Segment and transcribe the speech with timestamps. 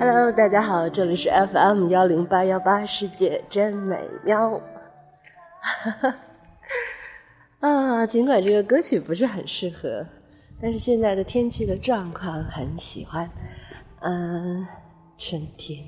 [0.00, 4.62] Hello，大家好，这里是 FM 幺零八幺八，世界真美妙。
[7.58, 10.06] 啊，尽管这个歌曲不是很适合，
[10.62, 13.28] 但是现在的天气的状况很喜欢。
[14.02, 14.64] 嗯，
[15.18, 15.84] 春天，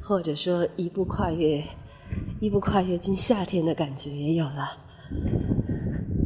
[0.00, 1.62] 或者说一步跨越，
[2.40, 4.78] 一步跨越进夏天的感觉也有了。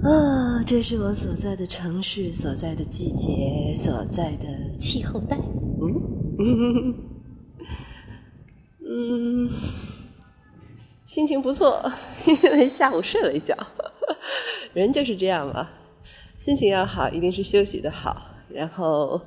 [0.05, 4.47] 啊，这是我所在的城市，所在的季节，所在的
[4.79, 5.37] 气候带。
[5.37, 6.15] 嗯。
[6.39, 6.95] 嗯，
[11.15, 11.81] 心情不错，
[12.27, 13.57] 因为下午睡了一觉。
[14.75, 15.71] 人就是这样嘛，
[16.37, 19.21] 心情要好，一定是休息的好，然后，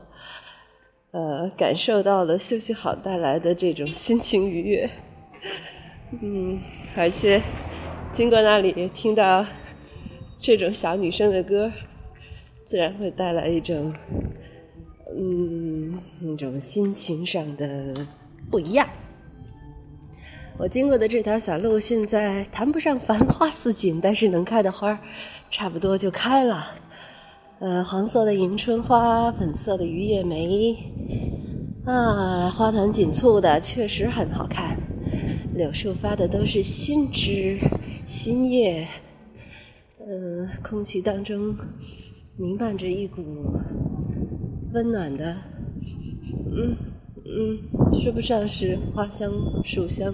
[1.11, 4.89] 呃，感受到了休息好带来的这种心情愉悦。
[6.21, 6.59] 嗯，
[6.97, 7.41] 而且
[8.11, 9.45] 经过那里听到
[10.41, 11.71] 这种小女生的歌，
[12.65, 13.93] 自然会带来一种，
[15.17, 18.05] 嗯，一种心情上的
[18.51, 18.85] 不一样。
[20.59, 24.99] 我经过的这条小路，现在谈不上繁花似锦，但是能开的花，
[25.51, 26.65] 差不多就开了。
[27.59, 30.75] 呃，黄色的迎春花，粉色的榆叶梅，
[31.85, 34.79] 啊，花团锦簇的，确实很好看。
[35.53, 37.59] 柳树发的都是新枝
[38.07, 38.87] 新叶，
[39.99, 41.55] 嗯，空气当中
[42.35, 43.23] 弥漫着一股
[44.73, 45.37] 温暖的，
[46.51, 46.75] 嗯
[47.25, 49.31] 嗯，说不上是花香
[49.63, 50.11] 树香。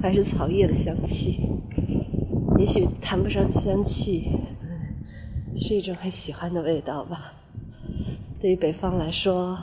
[0.00, 1.48] 还是草叶的香气，
[2.58, 4.30] 也许谈不上香气，
[5.56, 7.34] 是一种很喜欢的味道吧。
[8.40, 9.56] 对于北方来说，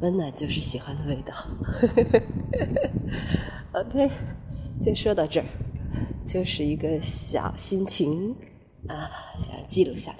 [0.00, 1.34] 温暖就是喜欢的味道。
[3.72, 4.08] OK，
[4.80, 5.46] 先说到这儿，
[6.24, 8.36] 就是一个小心情
[8.86, 10.18] 啊，想记录下来。